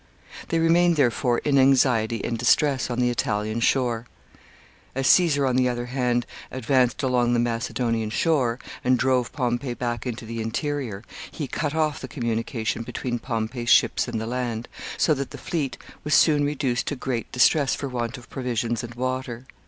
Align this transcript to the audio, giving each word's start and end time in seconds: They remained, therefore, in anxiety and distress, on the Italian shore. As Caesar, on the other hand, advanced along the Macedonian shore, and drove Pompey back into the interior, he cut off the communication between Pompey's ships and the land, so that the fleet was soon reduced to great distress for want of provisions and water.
They 0.49 0.57
remained, 0.57 0.95
therefore, 0.95 1.37
in 1.45 1.59
anxiety 1.59 2.23
and 2.25 2.35
distress, 2.35 2.89
on 2.89 2.99
the 2.99 3.11
Italian 3.11 3.59
shore. 3.59 4.07
As 4.95 5.05
Caesar, 5.09 5.45
on 5.45 5.57
the 5.57 5.69
other 5.69 5.85
hand, 5.85 6.25
advanced 6.49 7.03
along 7.03 7.33
the 7.33 7.39
Macedonian 7.39 8.09
shore, 8.09 8.57
and 8.83 8.97
drove 8.97 9.31
Pompey 9.31 9.75
back 9.75 10.07
into 10.07 10.25
the 10.25 10.41
interior, 10.41 11.03
he 11.29 11.45
cut 11.47 11.75
off 11.75 11.99
the 12.01 12.07
communication 12.07 12.81
between 12.81 13.19
Pompey's 13.19 13.69
ships 13.69 14.07
and 14.07 14.19
the 14.19 14.25
land, 14.25 14.67
so 14.97 15.13
that 15.13 15.29
the 15.29 15.37
fleet 15.37 15.77
was 16.03 16.15
soon 16.15 16.43
reduced 16.45 16.87
to 16.87 16.95
great 16.95 17.31
distress 17.31 17.75
for 17.75 17.87
want 17.87 18.17
of 18.17 18.27
provisions 18.27 18.83
and 18.83 18.95
water. 18.95 19.45